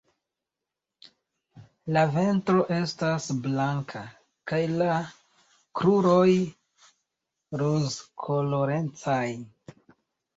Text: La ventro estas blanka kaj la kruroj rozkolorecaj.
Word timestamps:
La 1.97 2.05
ventro 2.13 2.63
estas 2.77 3.27
blanka 3.47 4.01
kaj 4.51 4.61
la 4.79 4.95
kruroj 5.81 6.31
rozkolorecaj. 7.63 9.23